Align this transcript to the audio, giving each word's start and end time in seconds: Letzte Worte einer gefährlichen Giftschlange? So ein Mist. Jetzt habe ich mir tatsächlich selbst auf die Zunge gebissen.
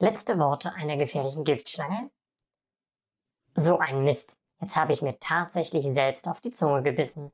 Letzte 0.00 0.38
Worte 0.38 0.72
einer 0.72 0.96
gefährlichen 0.96 1.44
Giftschlange? 1.44 2.10
So 3.54 3.78
ein 3.78 4.02
Mist. 4.02 4.36
Jetzt 4.60 4.76
habe 4.76 4.92
ich 4.92 5.02
mir 5.02 5.18
tatsächlich 5.20 5.84
selbst 5.84 6.26
auf 6.26 6.40
die 6.40 6.50
Zunge 6.50 6.82
gebissen. 6.82 7.30